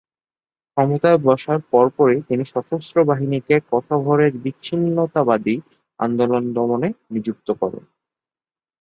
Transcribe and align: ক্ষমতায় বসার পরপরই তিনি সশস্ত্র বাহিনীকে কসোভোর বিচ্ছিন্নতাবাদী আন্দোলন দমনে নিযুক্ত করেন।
ক্ষমতায় 0.77 1.19
বসার 1.21 1.59
পরপরই 1.71 2.19
তিনি 2.27 2.43
সশস্ত্র 2.45 2.97
বাহিনীকে 3.03 3.55
কসোভোর 3.71 4.19
বিচ্ছিন্নতাবাদী 4.43 5.55
আন্দোলন 5.99 6.43
দমনে 6.53 6.89
নিযুক্ত 7.13 7.47
করেন। 7.61 7.83